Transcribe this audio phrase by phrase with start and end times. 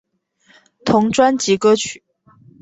[0.83, 2.03] 同专辑歌曲。